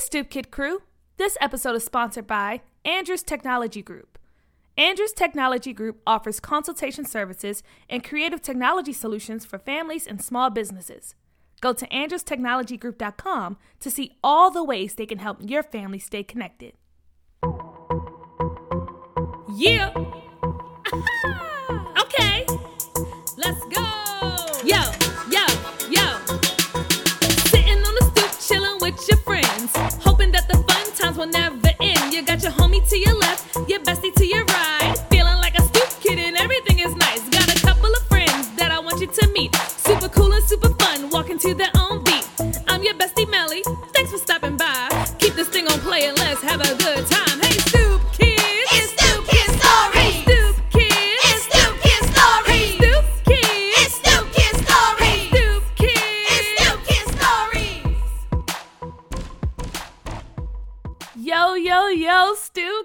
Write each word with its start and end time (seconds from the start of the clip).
Stoop 0.00 0.30
Kid 0.30 0.50
crew. 0.50 0.80
This 1.18 1.36
episode 1.42 1.76
is 1.76 1.84
sponsored 1.84 2.26
by 2.26 2.62
Andrews 2.86 3.22
Technology 3.22 3.82
Group. 3.82 4.18
Andrews 4.78 5.12
Technology 5.12 5.74
Group 5.74 6.00
offers 6.06 6.40
consultation 6.40 7.04
services 7.04 7.62
and 7.88 8.02
creative 8.02 8.40
technology 8.40 8.94
solutions 8.94 9.44
for 9.44 9.58
families 9.58 10.06
and 10.06 10.22
small 10.22 10.48
businesses. 10.48 11.14
Go 11.60 11.74
to 11.74 11.86
andrewstechnologygroup.com 11.88 13.58
to 13.80 13.90
see 13.90 14.16
all 14.24 14.50
the 14.50 14.64
ways 14.64 14.94
they 14.94 15.04
can 15.04 15.18
help 15.18 15.36
your 15.42 15.62
family 15.62 15.98
stay 15.98 16.22
connected. 16.22 16.72
Yeah. 19.54 19.92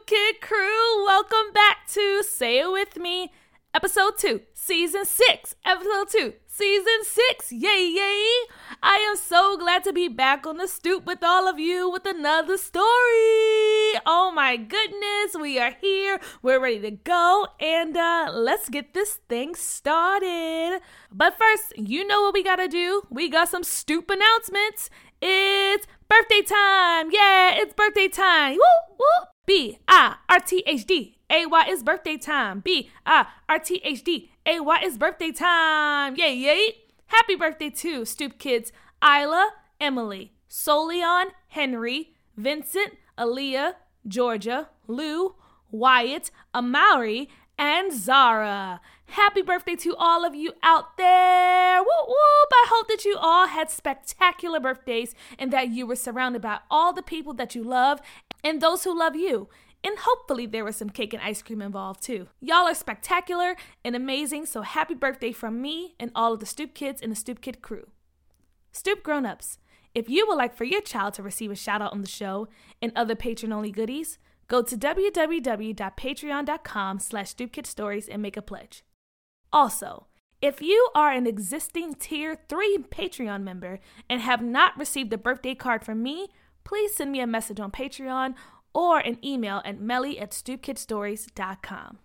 Kid 0.05 0.39
crew. 0.39 1.03
Welcome 1.03 1.51
back 1.51 1.87
to 1.93 2.21
Say 2.21 2.59
It 2.59 2.71
With 2.71 2.95
Me, 2.97 3.31
episode 3.73 4.19
2, 4.19 4.41
season 4.53 5.03
6. 5.03 5.55
Episode 5.65 6.09
2, 6.09 6.33
season 6.45 7.03
6. 7.03 7.51
Yay, 7.51 7.91
yay. 7.91 8.47
I 8.83 8.97
am 9.09 9.15
so 9.15 9.57
glad 9.57 9.83
to 9.83 9.91
be 9.91 10.07
back 10.07 10.45
on 10.45 10.57
the 10.57 10.67
stoop 10.67 11.07
with 11.07 11.23
all 11.23 11.47
of 11.47 11.57
you 11.57 11.89
with 11.89 12.05
another 12.05 12.55
story. 12.57 12.83
Oh 14.05 14.31
my 14.31 14.57
goodness, 14.57 15.41
we 15.41 15.57
are 15.57 15.75
here. 15.81 16.19
We're 16.43 16.59
ready 16.61 16.81
to 16.81 16.91
go. 16.91 17.47
And 17.59 17.97
uh, 17.97 18.29
let's 18.31 18.69
get 18.69 18.93
this 18.93 19.15
thing 19.27 19.55
started. 19.55 20.81
But 21.11 21.35
first, 21.35 21.73
you 21.77 22.05
know 22.05 22.21
what 22.21 22.35
we 22.35 22.43
gotta 22.43 22.67
do. 22.67 23.01
We 23.09 23.27
got 23.27 23.49
some 23.49 23.63
stoop 23.63 24.11
announcements. 24.11 24.91
It's 25.19 25.87
birthday 26.07 26.43
time. 26.43 27.09
Yeah, 27.11 27.55
it's 27.55 27.73
birthday 27.73 28.07
time. 28.07 28.57
Woo, 28.57 28.97
woo. 28.99 29.34
B 29.45 29.79
I 29.87 30.15
R 30.29 30.39
T 30.39 30.63
H 30.65 30.85
D 30.85 31.17
A 31.29 31.45
Y 31.45 31.65
is 31.69 31.83
birthday 31.83 32.17
time. 32.17 32.61
B 32.61 32.89
I 33.05 33.27
R 33.47 33.59
T 33.59 33.81
H 33.83 34.03
D 34.03 34.31
A 34.45 34.59
Y 34.59 34.79
is 34.83 34.97
birthday 34.97 35.31
time. 35.31 36.15
Yay, 36.15 36.35
yay. 36.35 36.75
Happy 37.07 37.35
birthday 37.35 37.69
to 37.69 38.05
Stoop 38.05 38.39
Kids 38.39 38.71
Isla, 39.03 39.51
Emily, 39.79 40.33
Solion, 40.49 41.25
Henry, 41.49 42.15
Vincent, 42.35 42.93
Aaliyah, 43.17 43.73
Georgia, 44.07 44.69
Lou, 44.87 45.35
Wyatt, 45.71 46.31
Amari, 46.53 47.29
and 47.57 47.93
Zara. 47.93 48.81
Happy 49.07 49.41
birthday 49.41 49.75
to 49.75 49.95
all 49.95 50.25
of 50.25 50.35
you 50.35 50.53
out 50.63 50.97
there. 50.97 51.79
Whoop 51.79 52.07
whoop. 52.07 52.49
I 52.51 52.65
hope 52.69 52.87
that 52.87 53.05
you 53.05 53.17
all 53.19 53.47
had 53.47 53.69
spectacular 53.69 54.59
birthdays 54.59 55.13
and 55.37 55.51
that 55.53 55.69
you 55.69 55.85
were 55.85 55.95
surrounded 55.95 56.41
by 56.41 56.59
all 56.69 56.93
the 56.93 57.03
people 57.03 57.33
that 57.35 57.55
you 57.55 57.63
love 57.63 57.99
and 58.43 58.61
those 58.61 58.83
who 58.83 58.97
love 58.97 59.15
you. 59.15 59.47
And 59.83 59.99
hopefully 59.99 60.47
there 60.47 60.65
was 60.65 60.75
some 60.75 60.89
cake 60.89 61.13
and 61.13 61.21
ice 61.21 61.43
cream 61.43 61.61
involved 61.61 62.01
too. 62.01 62.27
Y'all 62.41 62.67
are 62.67 62.73
spectacular 62.73 63.55
and 63.83 63.95
amazing, 63.95 64.47
so 64.47 64.63
happy 64.63 64.95
birthday 64.95 65.31
from 65.31 65.61
me 65.61 65.93
and 65.99 66.09
all 66.15 66.33
of 66.33 66.39
the 66.39 66.47
Stoop 66.47 66.73
Kids 66.73 67.03
and 67.03 67.11
the 67.11 67.15
Stoop 67.15 67.39
Kid 67.39 67.61
crew. 67.61 67.87
Stoop 68.71 69.03
grown-ups, 69.03 69.59
if 69.93 70.09
you 70.09 70.27
would 70.27 70.35
like 70.37 70.55
for 70.55 70.65
your 70.65 70.81
child 70.81 71.13
to 71.13 71.23
receive 71.23 71.51
a 71.51 71.55
shout 71.55 71.81
out 71.81 71.93
on 71.93 72.01
the 72.01 72.07
show 72.07 72.47
and 72.81 72.91
other 72.95 73.15
patron-only 73.15 73.71
goodies, 73.71 74.17
go 74.47 74.61
to 74.61 74.77
www.patreon.com 74.77 76.99
slash 76.99 77.35
stoopkidstories 77.35 78.07
and 78.11 78.21
make 78.21 78.37
a 78.37 78.41
pledge. 78.41 78.83
Also, 79.51 80.07
if 80.41 80.61
you 80.61 80.89
are 80.93 81.11
an 81.11 81.27
existing 81.27 81.95
Tier 81.95 82.37
3 82.47 82.85
Patreon 82.91 83.43
member 83.43 83.79
and 84.09 84.21
have 84.21 84.41
not 84.41 84.77
received 84.77 85.11
a 85.13 85.17
birthday 85.17 85.55
card 85.55 85.83
from 85.83 86.03
me, 86.03 86.27
please 86.63 86.93
send 86.93 87.11
me 87.11 87.21
a 87.21 87.27
message 87.27 87.59
on 87.59 87.71
Patreon 87.71 88.35
or 88.73 88.99
an 88.99 89.17
email 89.25 89.61
at 89.65 89.79
melly 89.79 90.19
at 90.19 90.31
stoopkidstories.com. 90.31 91.99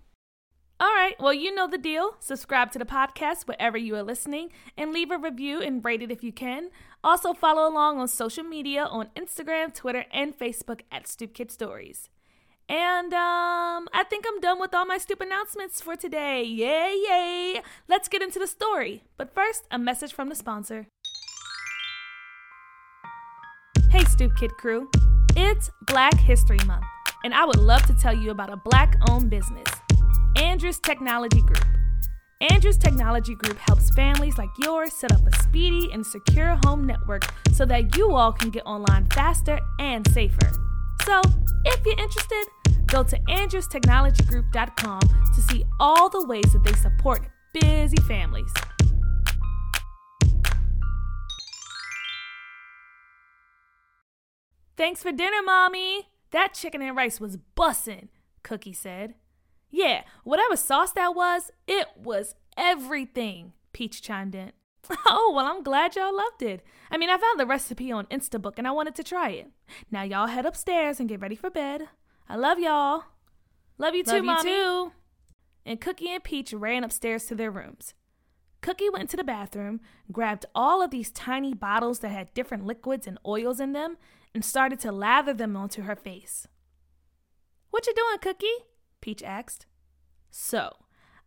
All 0.79 0.95
right, 0.95 1.15
well, 1.21 1.35
you 1.35 1.55
know 1.55 1.69
the 1.69 1.77
deal. 1.77 2.17
Subscribe 2.21 2.73
to 2.73 2.79
the 2.79 2.87
podcast 2.87 3.47
wherever 3.47 3.77
you 3.77 3.95
are 3.97 4.03
listening 4.03 4.51
and 4.79 4.93
leave 4.93 5.11
a 5.11 5.19
review 5.19 5.61
and 5.61 5.85
rate 5.85 6.01
it 6.01 6.11
if 6.11 6.25
you 6.25 6.33
can. 6.33 6.71
Also, 7.05 7.35
follow 7.35 7.71
along 7.71 7.99
on 7.99 8.09
social 8.09 8.45
media 8.45 8.85
on 8.85 9.11
Instagram, 9.15 9.75
Twitter, 9.75 10.07
and 10.11 10.39
Facebook 10.39 10.81
at 10.91 11.07
Stoop 11.07 11.35
Kid 11.35 11.51
Stories. 11.51 12.09
And 12.71 13.13
um, 13.13 13.89
I 13.93 14.05
think 14.09 14.25
I'm 14.29 14.41
done 14.41 14.61
with 14.61 14.73
all 14.73 14.87
my 14.87 14.97
stupid 14.97 15.27
announcements 15.27 15.81
for 15.81 15.97
today. 15.97 16.45
Yay, 16.45 16.95
yay! 17.09 17.63
Let's 17.89 18.07
get 18.07 18.23
into 18.23 18.39
the 18.39 18.47
story. 18.47 19.03
But 19.17 19.35
first, 19.35 19.65
a 19.73 19.79
message 19.79 20.13
from 20.13 20.29
the 20.29 20.37
sponsor. 20.37 20.87
Hey, 23.91 24.05
Stoop 24.05 24.37
Kid 24.37 24.53
crew. 24.53 24.89
It's 25.35 25.69
Black 25.89 26.17
History 26.17 26.61
Month, 26.65 26.85
and 27.25 27.35
I 27.35 27.45
would 27.45 27.59
love 27.59 27.83
to 27.87 27.95
tell 27.95 28.15
you 28.15 28.31
about 28.31 28.53
a 28.53 28.57
black 28.57 28.97
owned 29.09 29.31
business, 29.31 29.67
Andrews 30.37 30.79
Technology 30.79 31.41
Group. 31.41 31.67
Andrews 32.53 32.79
Technology 32.79 33.35
Group 33.35 33.59
helps 33.59 33.91
families 33.97 34.39
like 34.39 34.51
yours 34.63 34.93
set 34.93 35.11
up 35.11 35.27
a 35.27 35.37
speedy 35.43 35.91
and 35.93 36.07
secure 36.07 36.57
home 36.65 36.87
network 36.87 37.25
so 37.53 37.67
that 37.67 37.97
you 37.97 38.15
all 38.15 38.31
can 38.33 38.51
get 38.51 38.65
online 38.65 39.07
faster 39.07 39.59
and 39.81 40.09
safer. 40.13 40.53
So, 41.05 41.21
if 41.65 41.85
you're 41.85 41.99
interested, 41.99 42.45
go 42.87 43.03
to 43.03 43.19
andrewstechnologygroup.com 43.21 45.01
to 45.01 45.41
see 45.51 45.65
all 45.79 46.09
the 46.09 46.27
ways 46.27 46.53
that 46.53 46.65
they 46.65 46.75
support 46.75 47.27
busy 47.53 47.97
families. 48.09 48.53
Thanks 54.77 55.03
for 55.03 55.13
dinner, 55.13 55.43
Mommy. 55.45 56.09
That 56.31 56.55
chicken 56.55 56.81
and 56.81 56.97
rice 56.97 57.21
was 57.21 57.39
bussin', 57.57 58.09
Cookie 58.43 58.73
said. 58.73 59.15
Yeah, 59.71 60.03
whatever 60.25 60.57
sauce 60.57 60.93
that 60.93 61.15
was, 61.15 61.51
it 61.67 61.89
was 61.97 62.35
everything, 62.57 63.53
Peach 63.73 64.03
chimed 64.03 64.35
in. 64.35 64.53
Oh, 65.07 65.33
well, 65.35 65.47
I'm 65.47 65.63
glad 65.63 65.95
y'all 65.95 66.15
loved 66.17 66.43
it. 66.43 66.65
I 66.91 66.97
mean, 66.97 67.11
I 67.11 67.19
found 67.19 67.39
the 67.39 67.47
recipe 67.47 67.93
on 67.93 68.07
Instabook 68.07 68.55
and 68.57 68.67
I 68.67 68.71
wanted 68.73 68.95
to 68.97 69.05
try 69.05 69.31
it. 69.31 69.51
Now, 69.91 70.03
y'all 70.03 70.27
head 70.27 70.47
upstairs 70.47 70.99
and 70.99 71.09
get 71.09 71.21
ready 71.21 71.37
for 71.37 71.51
bed. 71.51 71.89
I 72.29 72.37
love 72.37 72.59
y'all. 72.59 73.05
Love 73.79 73.95
you 73.95 74.03
too, 74.03 74.13
Love 74.13 74.25
you 74.25 74.27
Mommy. 74.27 74.51
too. 74.51 74.93
And 75.67 75.81
Cookie 75.81 76.11
and 76.11 76.25
Peach 76.25 76.53
ran 76.53 76.85
upstairs 76.85 77.27
to 77.27 77.35
their 77.35 77.51
rooms. 77.51 77.95
Cookie 78.63 78.91
went 78.91 79.09
to 79.11 79.17
the 79.17 79.25
bathroom, 79.25 79.81
grabbed 80.13 80.47
all 80.55 80.83
of 80.83 80.91
these 80.91 81.11
tiny 81.11 81.55
bottles 81.55 82.01
that 82.01 82.11
had 82.11 82.35
different 82.35 82.67
liquids 82.67 83.07
and 83.07 83.19
oils 83.27 83.61
in 83.61 83.73
them, 83.73 83.97
and 84.35 84.45
started 84.45 84.79
to 84.81 84.93
lather 84.93 85.33
them 85.33 85.57
onto 85.57 85.83
her 85.83 85.97
face. 85.97 86.47
What 87.71 87.87
you 87.87 87.95
doing, 87.95 88.19
Cookie? 88.21 88.65
Peach 89.01 89.23
asked. 89.23 89.67
So, 90.31 90.77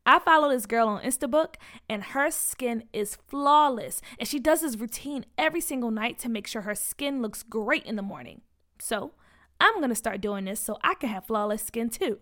I 0.05 0.19
follow 0.19 0.49
this 0.49 0.65
girl 0.65 0.89
on 0.89 1.01
Instabook, 1.01 1.55
and 1.87 2.03
her 2.03 2.29
skin 2.29 2.83
is 2.91 3.17
flawless, 3.27 4.01
and 4.19 4.27
she 4.27 4.37
does 4.39 4.61
this 4.61 4.75
routine 4.75 5.25
every 5.37 5.61
single 5.61 5.91
night 5.91 6.19
to 6.19 6.29
make 6.29 6.45
sure 6.45 6.63
her 6.63 6.75
skin 6.75 7.21
looks 7.21 7.41
great 7.41 7.85
in 7.85 7.95
the 7.95 8.01
morning. 8.01 8.41
So, 8.79 9.13
I'm 9.61 9.79
gonna 9.79 9.95
start 9.95 10.19
doing 10.19 10.45
this 10.45 10.59
so 10.59 10.77
I 10.83 10.95
can 10.95 11.09
have 11.09 11.25
flawless 11.25 11.63
skin 11.63 11.89
too, 11.89 12.19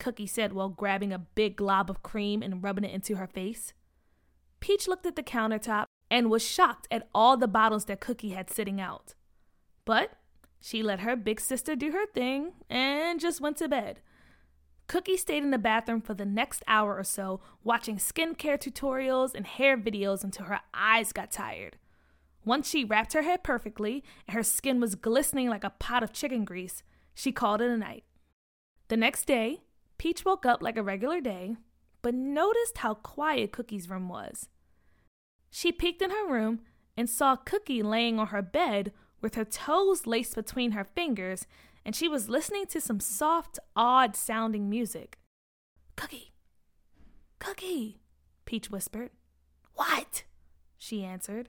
Cookie 0.00 0.26
said 0.26 0.52
while 0.52 0.68
grabbing 0.68 1.12
a 1.12 1.18
big 1.18 1.54
glob 1.56 1.88
of 1.88 2.02
cream 2.02 2.42
and 2.42 2.64
rubbing 2.64 2.84
it 2.84 2.92
into 2.92 3.16
her 3.16 3.28
face. 3.28 3.74
Peach 4.58 4.88
looked 4.88 5.06
at 5.06 5.14
the 5.14 5.22
countertop 5.22 5.84
and 6.10 6.30
was 6.30 6.44
shocked 6.44 6.88
at 6.90 7.08
all 7.14 7.36
the 7.36 7.46
bottles 7.46 7.84
that 7.84 8.00
Cookie 8.00 8.30
had 8.30 8.50
sitting 8.50 8.80
out. 8.80 9.14
But 9.84 10.12
she 10.60 10.82
let 10.82 11.00
her 11.00 11.14
big 11.14 11.40
sister 11.40 11.76
do 11.76 11.92
her 11.92 12.06
thing 12.06 12.52
and 12.68 13.20
just 13.20 13.40
went 13.40 13.56
to 13.58 13.68
bed. 13.68 14.00
Cookie 14.90 15.16
stayed 15.16 15.44
in 15.44 15.52
the 15.52 15.56
bathroom 15.56 16.00
for 16.00 16.14
the 16.14 16.24
next 16.24 16.64
hour 16.66 16.98
or 16.98 17.04
so, 17.04 17.40
watching 17.62 17.96
skincare 17.96 18.58
tutorials 18.58 19.36
and 19.36 19.46
hair 19.46 19.78
videos 19.78 20.24
until 20.24 20.46
her 20.46 20.58
eyes 20.74 21.12
got 21.12 21.30
tired. 21.30 21.76
Once 22.44 22.68
she 22.68 22.82
wrapped 22.82 23.12
her 23.12 23.22
hair 23.22 23.38
perfectly 23.38 24.02
and 24.26 24.34
her 24.34 24.42
skin 24.42 24.80
was 24.80 24.96
glistening 24.96 25.48
like 25.48 25.62
a 25.62 25.70
pot 25.70 26.02
of 26.02 26.12
chicken 26.12 26.44
grease, 26.44 26.82
she 27.14 27.30
called 27.30 27.62
it 27.62 27.70
a 27.70 27.76
night. 27.76 28.02
The 28.88 28.96
next 28.96 29.26
day, 29.26 29.60
Peach 29.96 30.24
woke 30.24 30.44
up 30.44 30.60
like 30.60 30.76
a 30.76 30.82
regular 30.82 31.20
day, 31.20 31.54
but 32.02 32.12
noticed 32.12 32.78
how 32.78 32.94
quiet 32.94 33.52
Cookie's 33.52 33.88
room 33.88 34.08
was. 34.08 34.48
She 35.52 35.70
peeked 35.70 36.02
in 36.02 36.10
her 36.10 36.26
room 36.26 36.62
and 36.96 37.08
saw 37.08 37.36
Cookie 37.36 37.84
laying 37.84 38.18
on 38.18 38.26
her 38.26 38.42
bed 38.42 38.90
with 39.20 39.36
her 39.36 39.44
toes 39.44 40.08
laced 40.08 40.34
between 40.34 40.72
her 40.72 40.88
fingers, 40.96 41.46
and 41.84 41.94
she 41.96 42.08
was 42.08 42.28
listening 42.28 42.66
to 42.66 42.80
some 42.80 43.00
soft, 43.00 43.58
odd 43.74 44.16
sounding 44.16 44.68
music. 44.68 45.18
Cookie! 45.96 46.32
Cookie! 47.38 48.00
Peach 48.44 48.70
whispered. 48.70 49.10
What? 49.74 50.24
She 50.76 51.04
answered. 51.04 51.48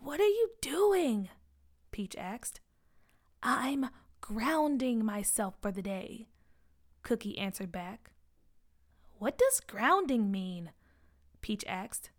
What 0.00 0.20
are 0.20 0.26
you 0.26 0.50
doing? 0.60 1.28
Peach 1.90 2.16
asked. 2.16 2.60
I'm 3.42 3.90
grounding 4.20 5.04
myself 5.04 5.54
for 5.60 5.70
the 5.70 5.82
day, 5.82 6.28
Cookie 7.02 7.38
answered 7.38 7.70
back. 7.70 8.12
What 9.18 9.36
does 9.38 9.60
grounding 9.60 10.30
mean? 10.30 10.70
Peach 11.42 11.64
asked. 11.68 12.10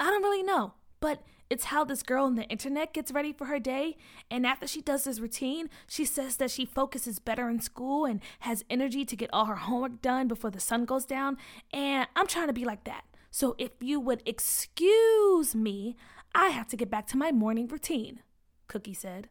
I 0.00 0.06
don't 0.06 0.22
really 0.22 0.42
know, 0.42 0.74
but 1.00 1.22
it's 1.50 1.64
how 1.64 1.84
this 1.84 2.02
girl 2.02 2.24
on 2.24 2.34
the 2.34 2.44
internet 2.44 2.92
gets 2.92 3.10
ready 3.10 3.32
for 3.32 3.46
her 3.46 3.58
day. 3.58 3.96
And 4.30 4.46
after 4.46 4.66
she 4.66 4.82
does 4.82 5.04
this 5.04 5.20
routine, 5.20 5.70
she 5.86 6.04
says 6.04 6.36
that 6.36 6.50
she 6.50 6.66
focuses 6.66 7.18
better 7.18 7.48
in 7.48 7.60
school 7.60 8.04
and 8.04 8.20
has 8.40 8.64
energy 8.68 9.04
to 9.04 9.16
get 9.16 9.30
all 9.32 9.46
her 9.46 9.56
homework 9.56 10.02
done 10.02 10.28
before 10.28 10.50
the 10.50 10.60
sun 10.60 10.84
goes 10.84 11.04
down. 11.04 11.38
And 11.72 12.06
I'm 12.14 12.26
trying 12.26 12.48
to 12.48 12.52
be 12.52 12.64
like 12.64 12.84
that. 12.84 13.04
So 13.30 13.54
if 13.58 13.70
you 13.80 14.00
would 14.00 14.22
excuse 14.26 15.54
me, 15.54 15.96
I 16.34 16.48
have 16.48 16.68
to 16.68 16.76
get 16.76 16.90
back 16.90 17.06
to 17.08 17.16
my 17.16 17.32
morning 17.32 17.66
routine, 17.66 18.20
Cookie 18.66 18.94
said. 18.94 19.28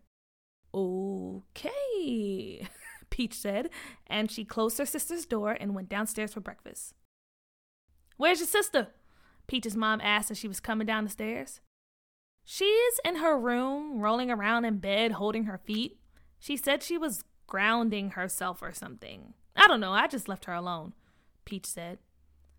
Okay, 0.74 2.68
Peach 3.10 3.34
said, 3.34 3.70
and 4.06 4.30
she 4.30 4.44
closed 4.44 4.78
her 4.78 4.86
sister's 4.86 5.25
door 5.25 5.58
and 5.60 5.74
went 5.74 5.90
downstairs 5.90 6.34
for 6.34 6.40
breakfast. 6.40 6.94
Where's 8.18 8.40
your 8.40 8.48
sister? 8.48 8.90
Peach's 9.48 9.75
mom 9.75 10.02
asked 10.02 10.30
as 10.30 10.38
she 10.38 10.48
was 10.48 10.60
coming 10.60 10.86
down 10.86 11.06
the 11.06 11.10
stairs. 11.10 11.62
She's 12.50 12.98
in 13.04 13.18
her 13.18 13.38
room, 13.38 14.00
rolling 14.00 14.32
around 14.32 14.64
in 14.64 14.78
bed, 14.78 15.12
holding 15.12 15.44
her 15.44 15.58
feet. 15.58 16.00
She 16.40 16.56
said 16.56 16.82
she 16.82 16.98
was 16.98 17.26
grounding 17.46 18.12
herself 18.12 18.62
or 18.62 18.72
something. 18.72 19.34
I 19.54 19.68
don't 19.68 19.82
know, 19.82 19.92
I 19.92 20.08
just 20.08 20.30
left 20.30 20.46
her 20.46 20.54
alone, 20.54 20.94
Peach 21.44 21.66
said. 21.66 21.98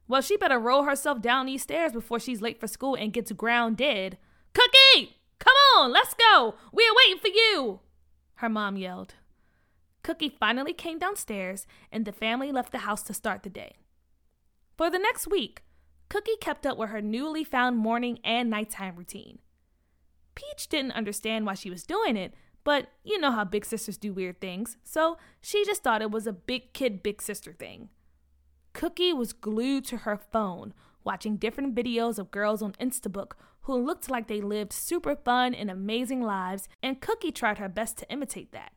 Well, 0.07 0.21
she 0.21 0.37
better 0.37 0.59
roll 0.59 0.83
herself 0.83 1.23
down 1.23 1.47
these 1.47 1.63
stairs 1.63 1.93
before 1.93 2.21
she's 2.21 2.43
late 2.43 2.61
for 2.61 2.67
school 2.67 2.97
and 2.97 3.15
gets 3.15 3.33
grounded. 3.33 4.19
Cookie! 4.53 5.17
Come 5.39 5.55
on, 5.79 5.91
let's 5.91 6.13
go! 6.13 6.57
We're 6.71 6.95
waiting 6.95 7.19
for 7.19 7.29
you! 7.29 7.81
Her 8.35 8.51
mom 8.51 8.77
yelled. 8.77 9.15
Cookie 10.03 10.37
finally 10.39 10.75
came 10.75 10.99
downstairs, 10.99 11.67
and 11.91 12.05
the 12.05 12.13
family 12.13 12.53
left 12.53 12.73
the 12.73 12.79
house 12.79 13.03
to 13.05 13.15
start 13.15 13.43
the 13.43 13.49
day. 13.49 13.77
For 14.77 14.91
the 14.91 14.99
next 14.99 15.29
week, 15.29 15.63
Cookie 16.11 16.37
kept 16.43 16.67
up 16.67 16.77
with 16.77 16.91
her 16.91 17.01
newly 17.01 17.43
found 17.43 17.79
morning 17.79 18.19
and 18.23 18.51
nighttime 18.51 18.95
routine. 18.95 19.39
Peach 20.39 20.69
didn't 20.69 20.93
understand 20.93 21.47
why 21.47 21.55
she 21.55 21.69
was 21.69 21.83
doing 21.83 22.17
it, 22.17 22.33
but 22.63 22.87
you 23.03 23.19
know 23.19 23.33
how 23.33 23.43
big 23.43 23.65
sisters 23.65 23.99
do 23.99 24.13
weird 24.13 24.41
things, 24.41 24.77
so 24.85 25.19
she 25.41 25.65
just 25.65 25.83
thought 25.83 26.01
it 26.01 26.13
was 26.13 26.29
a 26.29 26.33
big 26.33 26.73
kid, 26.73 27.03
big 27.03 27.21
sister 27.21 27.53
thing. 27.53 27.89
Cookie 28.73 29.13
was 29.13 29.33
glued 29.33 29.85
to 29.87 29.97
her 29.97 30.17
phone, 30.17 30.75
watching 31.03 31.39
different 31.39 31.75
videos 31.75 32.21
of 32.21 32.31
girls 32.31 32.63
on 32.63 32.75
Instabook 32.75 33.33
who 33.63 33.75
looked 33.75 34.09
like 34.09 34.29
they 34.29 34.41
lived 34.41 34.73
super 34.73 35.17
fun 35.17 35.55
and 35.55 35.73
amazing 35.73 36.23
lives, 36.23 36.69
and 36.85 37.01
Cookie 37.01 37.33
tried 37.33 37.59
her 37.59 37.69
best 37.69 37.99
to 37.99 38.09
imitate 38.09 38.53
that. 38.53 38.71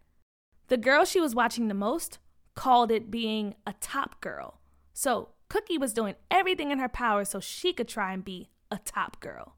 The 0.68 0.78
girl 0.78 1.06
she 1.06 1.20
was 1.20 1.36
watching 1.36 1.68
the 1.68 1.76
most 1.76 2.18
called 2.56 2.90
it 2.90 3.12
being 3.12 3.54
a 3.68 3.74
top 3.80 4.20
girl. 4.20 4.62
So 4.94 5.30
Cookie 5.48 5.78
was 5.78 5.94
doing 5.94 6.16
everything 6.32 6.72
in 6.72 6.80
her 6.80 6.90
power 6.90 7.24
so 7.24 7.40
she 7.40 7.72
could 7.72 7.88
try 7.88 8.14
and 8.14 8.26
be 8.26 8.50
a 8.72 8.80
top 8.80 9.20
girl. 9.20 9.58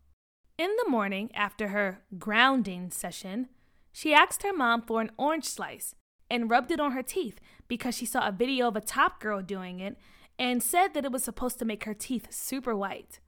In 0.55 0.69
the 0.77 0.89
morning, 0.89 1.31
after 1.33 1.69
her 1.69 2.03
grounding 2.19 2.91
session, 2.91 3.49
she 3.91 4.13
asked 4.13 4.43
her 4.43 4.53
mom 4.53 4.83
for 4.83 5.01
an 5.01 5.09
orange 5.17 5.45
slice 5.45 5.95
and 6.29 6.49
rubbed 6.49 6.69
it 6.69 6.79
on 6.79 6.91
her 6.91 7.01
teeth 7.01 7.39
because 7.67 7.97
she 7.97 8.05
saw 8.05 8.27
a 8.27 8.31
video 8.31 8.67
of 8.67 8.75
a 8.75 8.81
top 8.81 9.19
girl 9.19 9.41
doing 9.41 9.79
it 9.79 9.97
and 10.37 10.61
said 10.61 10.93
that 10.93 11.05
it 11.05 11.11
was 11.11 11.23
supposed 11.23 11.57
to 11.57 11.65
make 11.65 11.85
her 11.85 11.95
teeth 11.95 12.27
super 12.31 12.75
white. 12.75 13.19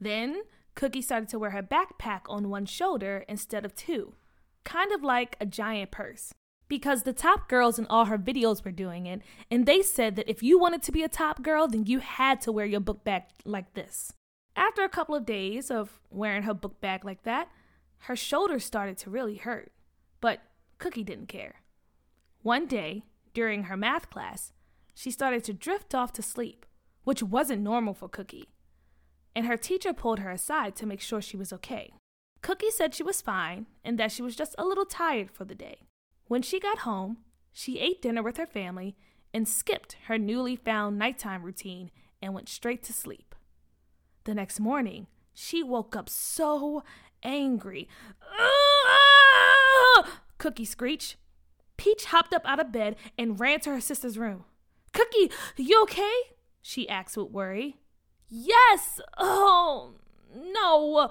Then, 0.00 0.42
Cookie 0.76 1.02
started 1.02 1.28
to 1.30 1.40
wear 1.40 1.50
her 1.50 1.62
backpack 1.62 2.20
on 2.28 2.48
one 2.48 2.66
shoulder 2.66 3.24
instead 3.28 3.64
of 3.64 3.74
two, 3.74 4.14
kind 4.62 4.92
of 4.92 5.02
like 5.02 5.36
a 5.40 5.46
giant 5.46 5.90
purse. 5.90 6.32
Because 6.68 7.02
the 7.02 7.12
top 7.12 7.48
girls 7.48 7.80
in 7.80 7.86
all 7.86 8.04
her 8.04 8.18
videos 8.18 8.64
were 8.64 8.70
doing 8.70 9.06
it, 9.06 9.22
and 9.50 9.66
they 9.66 9.82
said 9.82 10.14
that 10.14 10.30
if 10.30 10.40
you 10.40 10.56
wanted 10.56 10.84
to 10.84 10.92
be 10.92 11.02
a 11.02 11.08
top 11.08 11.42
girl, 11.42 11.66
then 11.66 11.86
you 11.86 11.98
had 11.98 12.40
to 12.42 12.52
wear 12.52 12.66
your 12.66 12.78
book 12.78 13.02
bag 13.02 13.24
like 13.44 13.74
this. 13.74 14.12
After 14.60 14.84
a 14.84 14.90
couple 14.90 15.14
of 15.14 15.24
days 15.24 15.70
of 15.70 15.98
wearing 16.10 16.42
her 16.42 16.52
book 16.52 16.82
bag 16.82 17.02
like 17.02 17.22
that, 17.22 17.48
her 18.00 18.14
shoulders 18.14 18.62
started 18.62 18.98
to 18.98 19.10
really 19.10 19.36
hurt. 19.36 19.72
But 20.20 20.40
Cookie 20.76 21.02
didn't 21.02 21.28
care. 21.28 21.62
One 22.42 22.66
day, 22.66 23.04
during 23.32 23.64
her 23.64 23.76
math 23.76 24.10
class, 24.10 24.52
she 24.94 25.10
started 25.10 25.44
to 25.44 25.54
drift 25.54 25.94
off 25.94 26.12
to 26.12 26.22
sleep, 26.22 26.66
which 27.04 27.22
wasn't 27.22 27.62
normal 27.62 27.94
for 27.94 28.06
Cookie. 28.06 28.50
And 29.34 29.46
her 29.46 29.56
teacher 29.56 29.94
pulled 29.94 30.18
her 30.18 30.30
aside 30.30 30.76
to 30.76 30.86
make 30.86 31.00
sure 31.00 31.22
she 31.22 31.38
was 31.38 31.54
okay. 31.54 31.94
Cookie 32.42 32.70
said 32.70 32.94
she 32.94 33.02
was 33.02 33.22
fine 33.22 33.64
and 33.82 33.98
that 33.98 34.12
she 34.12 34.20
was 34.20 34.36
just 34.36 34.54
a 34.58 34.66
little 34.66 34.84
tired 34.84 35.30
for 35.30 35.46
the 35.46 35.54
day. 35.54 35.86
When 36.26 36.42
she 36.42 36.60
got 36.60 36.80
home, 36.80 37.16
she 37.50 37.78
ate 37.78 38.02
dinner 38.02 38.22
with 38.22 38.36
her 38.36 38.46
family 38.46 38.94
and 39.32 39.48
skipped 39.48 39.96
her 40.08 40.18
newly 40.18 40.54
found 40.54 40.98
nighttime 40.98 41.44
routine 41.44 41.90
and 42.20 42.34
went 42.34 42.50
straight 42.50 42.82
to 42.82 42.92
sleep. 42.92 43.34
The 44.30 44.36
next 44.36 44.60
morning, 44.60 45.08
she 45.34 45.64
woke 45.64 45.96
up 45.96 46.08
so 46.08 46.84
angry. 47.24 47.88
Cookie 50.38 50.64
screeched. 50.64 51.16
Peach 51.76 52.04
hopped 52.04 52.32
up 52.32 52.42
out 52.44 52.60
of 52.60 52.70
bed 52.70 52.94
and 53.18 53.40
ran 53.40 53.58
to 53.62 53.70
her 53.70 53.80
sister's 53.80 54.16
room. 54.16 54.44
Cookie, 54.92 55.32
you 55.56 55.82
okay? 55.82 56.12
she 56.62 56.88
asked 56.88 57.16
with 57.16 57.32
worry. 57.32 57.78
Yes! 58.28 59.00
Oh, 59.18 59.94
no! 60.32 61.10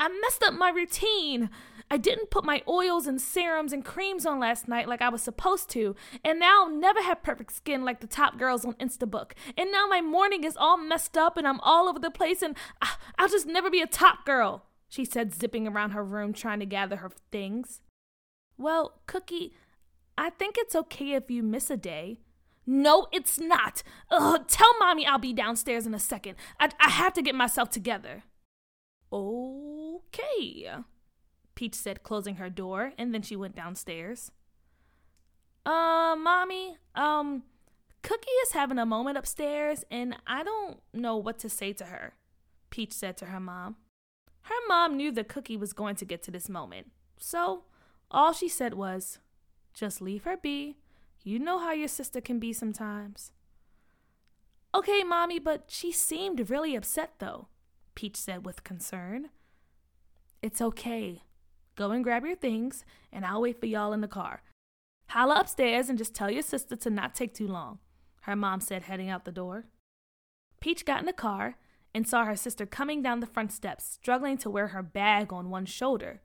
I 0.00 0.08
messed 0.08 0.42
up 0.42 0.54
my 0.54 0.70
routine. 0.70 1.50
I 1.90 1.98
didn't 1.98 2.30
put 2.30 2.44
my 2.44 2.62
oils 2.66 3.06
and 3.06 3.20
serums 3.20 3.72
and 3.72 3.84
creams 3.84 4.24
on 4.24 4.40
last 4.40 4.66
night 4.66 4.88
like 4.88 5.02
I 5.02 5.08
was 5.08 5.22
supposed 5.22 5.68
to, 5.70 5.96
and 6.24 6.38
now 6.38 6.62
I'll 6.62 6.70
never 6.70 7.02
have 7.02 7.22
perfect 7.22 7.52
skin 7.52 7.84
like 7.84 8.00
the 8.00 8.06
top 8.06 8.38
girls 8.38 8.64
on 8.64 8.74
Instabook. 8.74 9.32
And 9.58 9.70
now 9.70 9.86
my 9.88 10.00
morning 10.00 10.44
is 10.44 10.56
all 10.56 10.78
messed 10.78 11.18
up 11.18 11.36
and 11.36 11.46
I'm 11.46 11.60
all 11.60 11.88
over 11.88 11.98
the 11.98 12.10
place 12.10 12.42
and 12.42 12.56
I'll 13.18 13.28
just 13.28 13.46
never 13.46 13.70
be 13.70 13.82
a 13.82 13.86
top 13.86 14.24
girl, 14.24 14.64
she 14.88 15.04
said, 15.04 15.34
zipping 15.34 15.66
around 15.68 15.90
her 15.90 16.04
room 16.04 16.32
trying 16.32 16.60
to 16.60 16.66
gather 16.66 16.96
her 16.96 17.10
things. 17.30 17.82
Well, 18.56 19.00
Cookie, 19.06 19.52
I 20.16 20.30
think 20.30 20.56
it's 20.58 20.76
okay 20.76 21.14
if 21.14 21.30
you 21.30 21.42
miss 21.42 21.70
a 21.70 21.76
day. 21.76 22.20
No, 22.66 23.08
it's 23.12 23.38
not. 23.38 23.82
Ugh, 24.10 24.46
tell 24.46 24.78
mommy 24.78 25.06
I'll 25.06 25.18
be 25.18 25.32
downstairs 25.32 25.86
in 25.86 25.94
a 25.94 25.98
second. 25.98 26.36
I, 26.58 26.70
I 26.78 26.88
have 26.88 27.12
to 27.14 27.22
get 27.22 27.34
myself 27.34 27.68
together. 27.68 28.22
Oh. 29.10 29.69
Okay, 30.12 30.68
Peach 31.54 31.74
said, 31.74 32.02
closing 32.02 32.36
her 32.36 32.50
door, 32.50 32.92
and 32.98 33.14
then 33.14 33.22
she 33.22 33.36
went 33.36 33.54
downstairs. 33.54 34.32
Uh, 35.64 36.16
mommy, 36.18 36.78
um, 36.94 37.44
Cookie 38.02 38.30
is 38.44 38.52
having 38.52 38.78
a 38.78 38.86
moment 38.86 39.18
upstairs, 39.18 39.84
and 39.90 40.16
I 40.26 40.42
don't 40.42 40.80
know 40.92 41.16
what 41.16 41.38
to 41.40 41.48
say 41.48 41.72
to 41.74 41.84
her, 41.84 42.14
Peach 42.70 42.92
said 42.92 43.16
to 43.18 43.26
her 43.26 43.40
mom. 43.40 43.76
Her 44.42 44.54
mom 44.68 44.96
knew 44.96 45.12
that 45.12 45.28
Cookie 45.28 45.56
was 45.56 45.72
going 45.72 45.96
to 45.96 46.04
get 46.04 46.22
to 46.24 46.30
this 46.30 46.48
moment, 46.48 46.90
so 47.18 47.64
all 48.10 48.32
she 48.32 48.48
said 48.48 48.74
was, 48.74 49.18
just 49.74 50.00
leave 50.00 50.24
her 50.24 50.36
be. 50.36 50.76
You 51.22 51.38
know 51.38 51.58
how 51.58 51.72
your 51.72 51.88
sister 51.88 52.20
can 52.20 52.38
be 52.38 52.52
sometimes. 52.52 53.32
Okay, 54.74 55.04
mommy, 55.04 55.38
but 55.38 55.64
she 55.68 55.92
seemed 55.92 56.48
really 56.48 56.74
upset, 56.74 57.14
though, 57.18 57.48
Peach 57.94 58.16
said 58.16 58.46
with 58.46 58.64
concern. 58.64 59.28
It's 60.42 60.60
okay, 60.60 61.22
Go 61.80 61.92
and 61.92 62.04
grab 62.04 62.26
your 62.26 62.36
things, 62.36 62.84
and 63.10 63.24
I'll 63.24 63.40
wait 63.40 63.58
for 63.58 63.64
y'all 63.64 63.94
in 63.94 64.02
the 64.02 64.06
car. 64.06 64.42
Holla 65.08 65.40
upstairs 65.40 65.88
and 65.88 65.96
just 65.96 66.14
tell 66.14 66.30
your 66.30 66.42
sister 66.42 66.76
to 66.76 66.90
not 66.90 67.14
take 67.14 67.32
too 67.32 67.48
long, 67.48 67.78
her 68.24 68.36
mom 68.36 68.60
said, 68.60 68.82
heading 68.82 69.08
out 69.08 69.24
the 69.24 69.32
door. 69.32 69.64
Peach 70.60 70.84
got 70.84 71.00
in 71.00 71.06
the 71.06 71.14
car 71.14 71.56
and 71.94 72.06
saw 72.06 72.26
her 72.26 72.36
sister 72.36 72.66
coming 72.66 73.00
down 73.00 73.20
the 73.20 73.26
front 73.26 73.50
steps, 73.50 73.84
struggling 73.84 74.36
to 74.36 74.50
wear 74.50 74.68
her 74.68 74.82
bag 74.82 75.32
on 75.32 75.48
one 75.48 75.64
shoulder. 75.64 76.20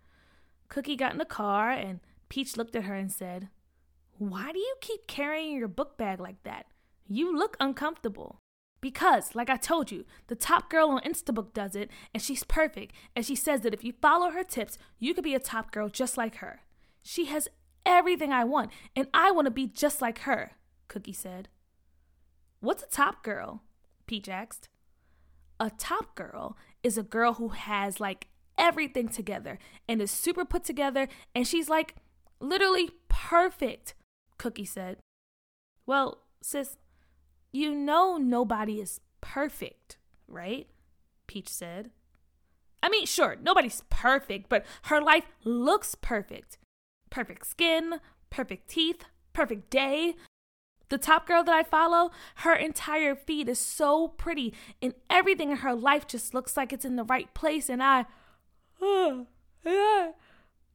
Cookie 0.68 0.98
got 0.98 1.14
in 1.14 1.20
the 1.20 1.24
car, 1.26 1.72
and 1.72 2.02
Peach 2.28 2.58
looked 2.58 2.76
at 2.76 2.84
her 2.84 2.96
and 2.96 3.10
said, 3.10 3.48
Why 4.18 4.52
do 4.52 4.60
you 4.60 4.76
keep 4.82 5.08
carrying 5.08 5.56
your 5.56 5.70
book 5.70 5.98
bag 5.98 6.20
like 6.20 6.44
that? 6.44 6.66
You 7.08 7.34
look 7.34 7.56
uncomfortable. 7.62 8.42
Because, 8.86 9.34
like 9.34 9.50
I 9.50 9.58
told 9.58 9.92
you, 9.92 10.06
the 10.28 10.36
top 10.36 10.70
girl 10.70 10.90
on 10.90 11.02
Instabook 11.02 11.56
does 11.56 11.76
it, 11.76 11.90
and 12.14 12.22
she's 12.22 12.44
perfect, 12.44 12.94
and 13.16 13.26
she 13.26 13.36
says 13.36 13.62
that 13.62 13.74
if 13.74 13.84
you 13.84 13.94
follow 14.00 14.30
her 14.30 14.44
tips, 14.44 14.78
you 15.00 15.16
could 15.16 15.24
be 15.24 15.34
a 15.34 15.40
top 15.40 15.72
girl 15.72 15.90
just 15.90 16.18
like 16.18 16.36
her. 16.36 16.60
She 17.02 17.26
has 17.26 17.48
everything 17.84 18.32
I 18.32 18.44
want, 18.44 18.70
and 18.96 19.08
I 19.12 19.32
want 19.32 19.46
to 19.46 19.52
be 19.52 19.66
just 19.66 20.04
like 20.04 20.20
her, 20.20 20.52
Cookie 20.88 21.14
said. 21.14 21.50
What's 22.60 22.84
a 22.84 22.88
top 22.88 23.24
girl? 23.24 23.64
Peach 24.06 24.30
asked. 24.30 24.70
A 25.60 25.72
top 25.72 26.14
girl 26.14 26.56
is 26.84 26.96
a 26.96 27.02
girl 27.02 27.34
who 27.34 27.48
has 27.48 28.00
like 28.00 28.28
everything 28.56 29.10
together 29.10 29.58
and 29.90 30.00
is 30.00 30.12
super 30.12 30.46
put 30.46 30.64
together, 30.64 31.08
and 31.34 31.48
she's 31.48 31.70
like 31.70 31.96
literally 32.40 32.92
perfect, 33.08 33.96
Cookie 34.38 34.64
said. 34.64 34.98
Well, 35.88 36.20
sis, 36.44 36.78
you 37.56 37.74
know 37.74 38.18
nobody 38.18 38.80
is 38.80 39.00
perfect, 39.22 39.98
right? 40.28 40.68
Peach 41.28 41.50
said. 41.50 41.92
I 42.84 42.90
mean, 42.90 43.06
sure, 43.06 43.36
nobody's 43.42 43.82
perfect, 43.90 44.50
but 44.50 44.66
her 44.84 45.02
life 45.02 45.26
looks 45.44 45.96
perfect. 45.96 46.58
Perfect 47.10 47.48
skin, 47.48 48.00
perfect 48.30 48.70
teeth, 48.70 49.06
perfect 49.34 49.70
day. 49.70 50.16
The 50.90 51.00
top 51.00 51.28
girl 51.28 51.44
that 51.44 51.56
I 51.56 51.64
follow, 51.64 52.12
her 52.36 52.54
entire 52.54 53.16
feed 53.16 53.50
is 53.50 53.58
so 53.58 54.10
pretty, 54.10 54.54
and 54.82 54.94
everything 55.10 55.50
in 55.50 55.58
her 55.58 55.74
life 55.74 56.06
just 56.06 56.34
looks 56.36 56.56
like 56.56 56.72
it's 56.72 56.86
in 56.86 56.96
the 56.96 57.04
right 57.04 57.34
place. 57.34 57.70
And 57.70 57.82
I, 57.82 58.06
oh, 58.82 59.26
yeah, 59.66 60.12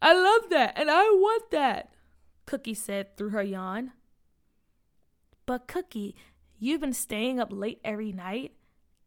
I 0.02 0.14
love 0.14 0.50
that, 0.50 0.72
and 0.76 0.90
I 0.90 1.02
want 1.04 1.50
that, 1.52 1.92
Cookie 2.46 2.74
said 2.74 3.16
through 3.16 3.30
her 3.30 3.42
yawn. 3.42 3.92
But, 5.46 5.68
Cookie, 5.68 6.16
you've 6.60 6.80
been 6.80 6.92
staying 6.92 7.40
up 7.40 7.48
late 7.50 7.80
every 7.84 8.12
night, 8.12 8.52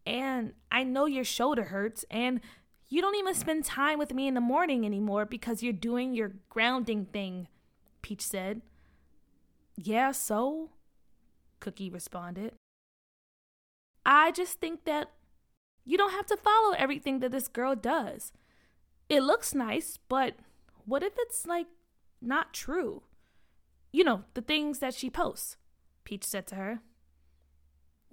and 0.05 0.53
I 0.69 0.83
know 0.83 1.05
your 1.05 1.23
shoulder 1.23 1.63
hurts, 1.63 2.03
and 2.11 2.41
you 2.89 3.01
don't 3.01 3.15
even 3.15 3.33
spend 3.33 3.63
time 3.63 3.97
with 3.97 4.13
me 4.13 4.27
in 4.27 4.33
the 4.33 4.41
morning 4.41 4.85
anymore 4.85 5.25
because 5.25 5.63
you're 5.63 5.71
doing 5.71 6.13
your 6.13 6.33
grounding 6.49 7.05
thing, 7.05 7.47
Peach 8.01 8.21
said. 8.21 8.61
Yeah, 9.77 10.11
so? 10.11 10.71
Cookie 11.59 11.89
responded. 11.89 12.53
I 14.05 14.31
just 14.31 14.59
think 14.59 14.83
that 14.83 15.11
you 15.85 15.97
don't 15.97 16.11
have 16.11 16.25
to 16.27 16.37
follow 16.37 16.73
everything 16.77 17.19
that 17.19 17.31
this 17.31 17.47
girl 17.47 17.75
does. 17.75 18.33
It 19.09 19.21
looks 19.21 19.53
nice, 19.53 19.97
but 20.09 20.35
what 20.85 21.03
if 21.03 21.13
it's 21.17 21.45
like 21.45 21.67
not 22.21 22.53
true? 22.53 23.03
You 23.91 24.03
know, 24.03 24.23
the 24.33 24.41
things 24.41 24.79
that 24.79 24.93
she 24.93 25.09
posts, 25.09 25.55
Peach 26.03 26.25
said 26.25 26.47
to 26.47 26.55
her. 26.55 26.79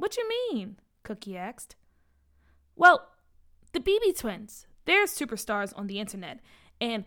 What 0.00 0.16
you 0.16 0.26
mean? 0.50 0.76
Cookie 1.02 1.36
asked. 1.36 1.76
Well, 2.74 3.08
the 3.72 3.80
BB 3.80 4.18
twins. 4.18 4.66
They're 4.86 5.04
superstars 5.04 5.74
on 5.76 5.88
the 5.88 6.00
internet. 6.00 6.40
And 6.80 7.04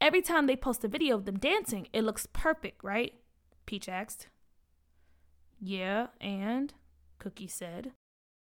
every 0.00 0.22
time 0.22 0.46
they 0.46 0.54
post 0.54 0.84
a 0.84 0.88
video 0.88 1.16
of 1.16 1.24
them 1.24 1.40
dancing, 1.40 1.88
it 1.92 2.04
looks 2.04 2.28
perfect, 2.32 2.84
right? 2.84 3.14
Peach 3.66 3.88
asked. 3.88 4.28
Yeah, 5.60 6.06
and? 6.20 6.72
Cookie 7.18 7.48
said. 7.48 7.90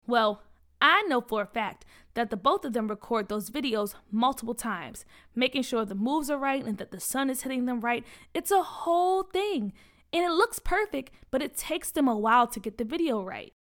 Well, 0.05 0.43
I 0.81 1.03
know 1.03 1.21
for 1.21 1.41
a 1.41 1.45
fact 1.45 1.85
that 2.13 2.29
the 2.29 2.35
both 2.35 2.65
of 2.65 2.73
them 2.73 2.89
record 2.89 3.29
those 3.29 3.49
videos 3.49 3.95
multiple 4.11 4.53
times, 4.53 5.05
making 5.33 5.63
sure 5.63 5.85
the 5.85 5.95
moves 5.95 6.29
are 6.29 6.37
right 6.37 6.65
and 6.65 6.77
that 6.77 6.91
the 6.91 6.99
sun 6.99 7.29
is 7.29 7.43
hitting 7.43 7.67
them 7.67 7.79
right. 7.79 8.03
It's 8.33 8.51
a 8.51 8.63
whole 8.63 9.23
thing. 9.23 9.71
And 10.11 10.25
it 10.25 10.31
looks 10.31 10.59
perfect, 10.59 11.13
but 11.29 11.41
it 11.41 11.55
takes 11.55 11.89
them 11.89 12.09
a 12.09 12.17
while 12.17 12.47
to 12.47 12.59
get 12.59 12.77
the 12.77 12.83
video 12.83 13.23
right. 13.23 13.53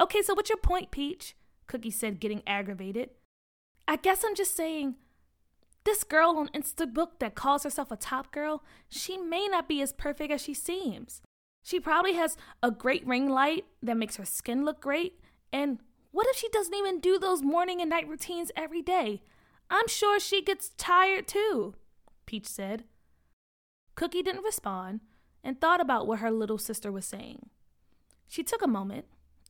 Okay, 0.00 0.22
so 0.22 0.34
what's 0.34 0.50
your 0.50 0.58
point, 0.58 0.90
Peach? 0.90 1.36
Cookie 1.66 1.90
said, 1.90 2.20
getting 2.20 2.42
aggravated. 2.46 3.10
I 3.88 3.96
guess 3.96 4.24
I'm 4.24 4.34
just 4.34 4.54
saying, 4.54 4.96
this 5.84 6.04
girl 6.04 6.36
on 6.36 6.48
Instabook 6.48 7.18
that 7.20 7.34
calls 7.34 7.62
herself 7.62 7.90
a 7.90 7.96
top 7.96 8.32
girl, 8.32 8.62
she 8.88 9.16
may 9.16 9.46
not 9.46 9.68
be 9.68 9.80
as 9.80 9.92
perfect 9.92 10.32
as 10.32 10.42
she 10.42 10.52
seems. 10.52 11.22
She 11.62 11.80
probably 11.80 12.14
has 12.14 12.36
a 12.62 12.70
great 12.70 13.06
ring 13.06 13.28
light 13.28 13.64
that 13.82 13.96
makes 13.96 14.16
her 14.16 14.24
skin 14.24 14.64
look 14.64 14.80
great. 14.80 15.20
And 15.52 15.78
what 16.10 16.26
if 16.28 16.36
she 16.36 16.48
doesn't 16.48 16.74
even 16.74 17.00
do 17.00 17.18
those 17.18 17.42
morning 17.42 17.80
and 17.80 17.90
night 17.90 18.08
routines 18.08 18.52
every 18.56 18.82
day? 18.82 19.22
I'm 19.70 19.88
sure 19.88 20.20
she 20.20 20.42
gets 20.42 20.70
tired 20.76 21.26
too, 21.26 21.74
Peach 22.26 22.46
said. 22.46 22.84
Cookie 23.94 24.22
didn't 24.22 24.44
respond 24.44 25.00
and 25.42 25.60
thought 25.60 25.80
about 25.80 26.06
what 26.06 26.18
her 26.18 26.30
little 26.30 26.58
sister 26.58 26.92
was 26.92 27.04
saying. 27.04 27.48
She 28.28 28.42
took 28.42 28.62
a 28.62 28.68
moment 28.68 29.06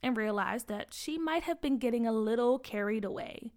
and 0.06 0.16
realized 0.16 0.68
that 0.68 0.94
she 0.94 1.18
might 1.18 1.42
have 1.42 1.60
been 1.60 1.78
getting 1.78 2.06
a 2.06 2.12
little 2.12 2.58
carried 2.58 3.04
away. 3.04 3.52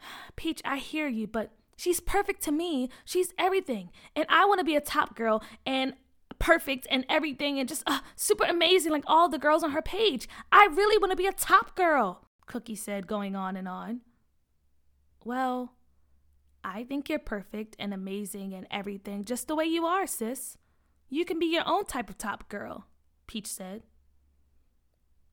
Peach, 0.36 0.60
I 0.64 0.76
hear 0.76 1.08
you, 1.08 1.26
but 1.26 1.52
she's 1.76 1.98
perfect 1.98 2.42
to 2.42 2.52
me. 2.52 2.90
She's 3.04 3.32
everything. 3.38 3.90
And 4.14 4.26
I 4.28 4.44
want 4.44 4.58
to 4.58 4.64
be 4.64 4.76
a 4.76 4.80
top 4.80 5.16
girl 5.16 5.42
and 5.64 5.94
perfect 6.38 6.86
and 6.90 7.06
everything 7.08 7.58
and 7.58 7.68
just 7.68 7.82
uh, 7.86 8.00
super 8.16 8.44
amazing 8.44 8.92
like 8.92 9.04
all 9.06 9.28
the 9.28 9.38
girls 9.38 9.64
on 9.64 9.70
her 9.70 9.82
page. 9.82 10.28
I 10.52 10.66
really 10.66 10.98
want 10.98 11.10
to 11.12 11.16
be 11.16 11.26
a 11.26 11.32
top 11.32 11.74
girl, 11.74 12.26
Cookie 12.46 12.76
said, 12.76 13.06
going 13.06 13.34
on 13.34 13.56
and 13.56 13.66
on. 13.66 14.02
Well, 15.24 15.72
I 16.62 16.84
think 16.84 17.08
you're 17.08 17.18
perfect 17.18 17.76
and 17.78 17.94
amazing 17.94 18.52
and 18.52 18.66
everything 18.70 19.24
just 19.24 19.48
the 19.48 19.56
way 19.56 19.64
you 19.64 19.86
are, 19.86 20.06
sis. 20.06 20.58
You 21.08 21.24
can 21.24 21.38
be 21.38 21.46
your 21.46 21.66
own 21.66 21.86
type 21.86 22.10
of 22.10 22.18
top 22.18 22.50
girl, 22.50 22.86
Peach 23.26 23.46
said. 23.46 23.82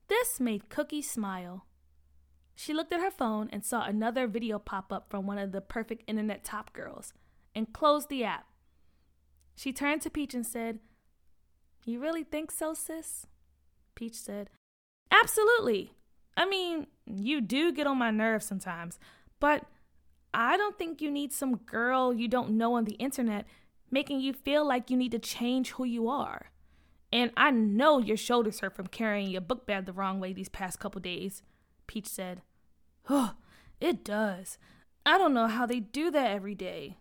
This 0.07 0.39
made 0.39 0.69
Cookie 0.69 1.01
smile. 1.01 1.65
She 2.55 2.74
looked 2.74 2.93
at 2.93 3.01
her 3.01 3.12
phone 3.12 3.50
and 3.51 3.65
saw 3.65 3.85
another 3.85 4.27
video 4.27 4.59
pop 4.59 4.93
up 4.93 5.09
from 5.09 5.25
one 5.25 5.38
of 5.38 5.51
the 5.51 5.62
perfect 5.62 6.03
internet 6.07 6.43
top 6.43 6.74
girls 6.74 7.13
and 7.53 7.74
closed 7.74 8.09
the 8.09 8.24
app. 8.24 8.45
She 9.55 9.74
turned 9.74 10.01
to 10.03 10.09
Peach 10.09 10.33
and 10.33 10.45
said, 10.45 10.79
You 11.85 12.00
really 12.00 12.24
think 12.24 12.51
so, 12.51 12.74
sis? 12.74 13.27
Peach 13.95 14.15
said, 14.15 14.50
Absolutely. 15.12 15.93
I 16.38 16.45
mean, 16.45 16.88
you 17.05 17.41
do 17.41 17.71
get 17.71 17.88
on 17.88 17.97
my 17.97 18.12
nerves 18.12 18.45
sometimes, 18.45 19.00
but 19.39 19.65
I 20.33 20.57
don't 20.57 20.77
think 20.77 21.01
you 21.01 21.09
need 21.09 21.31
some 21.31 21.57
girl 21.57 22.13
you 22.13 22.27
don't 22.27 22.51
know 22.51 22.75
on 22.75 22.83
the 22.83 22.95
internet 22.95 23.45
making 23.89 24.19
you 24.19 24.33
feel 24.33 24.67
like 24.67 24.89
you 24.89 24.97
need 24.97 25.12
to 25.12 25.19
change 25.19 25.71
who 25.71 25.85
you 25.85 26.09
are. 26.09 26.51
And 27.15 27.31
I 27.38 27.50
know 27.50 28.00
your 28.00 28.17
shoulders 28.17 28.60
hurt 28.60 28.75
from 28.75 28.88
carrying 28.88 29.29
your 29.29 29.39
book 29.39 29.65
bag 29.65 29.86
the 29.86 29.93
wrong 29.93 30.19
way 30.19 30.34
these 30.34 30.50
past 30.50 30.81
couple 30.81 31.00
days. 31.00 31.43
Peach 31.88 32.07
said. 32.07 32.41
Oh, 33.10 33.36
it 33.79 34.03
does. 34.03 34.57
I 35.05 35.17
don't 35.17 35.34
know 35.34 35.48
how 35.48 35.65
they 35.65 35.79
do 35.79 36.12
that 36.12 36.31
every 36.31 36.55
day. 36.55 36.98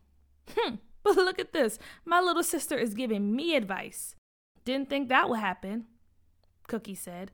Hmm, 0.57 0.77
but 1.03 1.17
look 1.17 1.41
at 1.41 1.53
this. 1.53 1.81
My 2.05 2.21
little 2.21 2.45
sister 2.45 2.79
is 2.79 2.95
giving 2.95 3.35
me 3.35 3.57
advice. 3.57 4.15
Didn't 4.65 4.89
think 4.89 5.09
that 5.09 5.29
would 5.29 5.41
happen, 5.41 5.87
Cookie 6.69 6.95
said. 6.95 7.33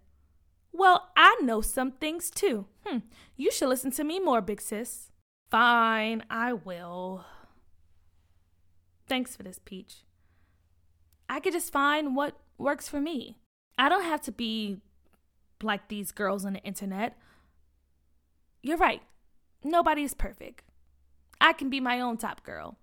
Well, 0.73 1.11
I 1.15 1.39
know 1.43 1.61
some 1.61 1.93
things 1.93 2.31
too. 2.31 2.65
Hmm, 2.87 3.01
you 3.37 3.53
should 3.53 3.69
listen 3.69 3.91
to 3.91 4.05
me 4.05 4.21
more, 4.21 4.41
big 4.41 4.63
sis. 4.63 5.11
Fine, 5.51 6.25
I 6.31 6.55
will. 6.55 7.27
Thanks 9.07 9.37
for 9.37 9.43
this, 9.43 9.61
Peach. 9.63 9.97
I 11.29 11.41
could 11.41 11.53
just 11.53 11.71
find 11.71 12.17
what 12.17 12.41
works 12.61 12.89
for 12.89 13.01
me. 13.01 13.39
I 13.79 13.89
don't 13.89 14.05
have 14.05 14.21
to 14.23 14.33
be 14.33 14.79
like 15.63 15.89
these 15.89 16.13
girls 16.13 16.45
on 16.45 16.55
the 16.55 16.61
internet 16.61 17.17
you're 18.63 18.77
right. 18.77 19.03
Nobody's 19.65 20.13
perfect. 20.13 20.65
I 21.41 21.55
can 21.55 21.71
be 21.71 21.81
my 21.81 22.01
own 22.01 22.19
top 22.19 22.45
girl. 22.45 22.77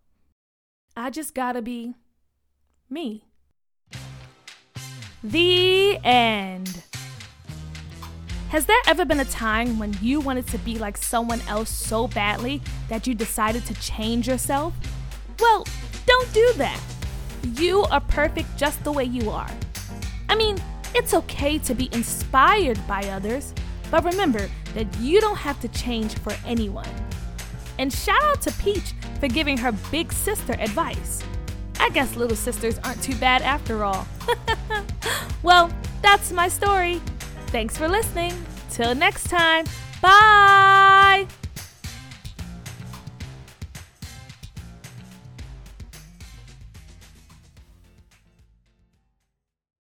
I 0.95 1.11
just 1.11 1.35
gotta 1.35 1.61
be 1.61 1.93
me. 2.89 3.25
The 5.23 5.99
end. 6.03 6.83
Has 8.49 8.65
there 8.65 8.77
ever 8.87 9.05
been 9.05 9.19
a 9.19 9.25
time 9.25 9.77
when 9.77 9.95
you 10.01 10.19
wanted 10.19 10.47
to 10.47 10.57
be 10.59 10.79
like 10.79 10.97
someone 10.97 11.41
else 11.41 11.69
so 11.69 12.07
badly 12.07 12.61
that 12.89 13.05
you 13.05 13.13
decided 13.13 13.65
to 13.65 13.73
change 13.75 14.27
yourself? 14.27 14.73
Well, 15.39 15.67
don't 16.07 16.33
do 16.33 16.53
that. 16.53 16.81
You 17.55 17.83
are 17.83 18.01
perfect 18.01 18.57
just 18.57 18.83
the 18.83 18.91
way 18.91 19.03
you 19.03 19.29
are. 19.29 19.51
I 20.29 20.35
mean, 20.35 20.57
it's 20.95 21.13
okay 21.13 21.57
to 21.59 21.73
be 21.73 21.89
inspired 21.91 22.79
by 22.87 23.01
others, 23.09 23.53
but 23.91 24.03
remember 24.03 24.49
that 24.73 24.87
you 24.99 25.21
don't 25.21 25.37
have 25.37 25.59
to 25.61 25.67
change 25.69 26.15
for 26.19 26.33
anyone. 26.45 26.89
And 27.79 27.93
shout 27.93 28.21
out 28.23 28.41
to 28.41 28.51
Peach 28.53 28.93
for 29.19 29.27
giving 29.27 29.57
her 29.57 29.71
big 29.91 30.11
sister 30.11 30.53
advice. 30.53 31.23
I 31.79 31.89
guess 31.89 32.15
little 32.15 32.35
sisters 32.35 32.79
aren't 32.83 33.01
too 33.03 33.15
bad 33.15 33.41
after 33.41 33.83
all. 33.83 34.07
well, 35.43 35.71
that's 36.01 36.31
my 36.31 36.47
story. 36.47 37.01
Thanks 37.47 37.77
for 37.77 37.87
listening. 37.87 38.33
Till 38.71 38.95
next 38.95 39.29
time, 39.29 39.65
bye! 40.01 41.27